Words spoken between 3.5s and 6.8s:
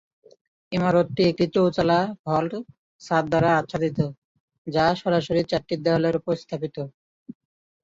আচ্ছাদিত, যা সরাসরি চারটি দেয়ালের উপর স্থাপিত।